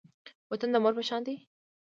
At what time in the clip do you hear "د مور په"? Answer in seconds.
0.71-1.03